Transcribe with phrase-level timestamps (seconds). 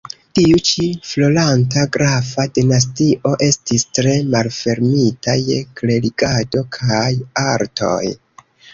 [0.37, 7.07] Tiu ĉi floranta grafa dinastio estis tre malfermita je klerigado kaj
[7.49, 8.05] artoj.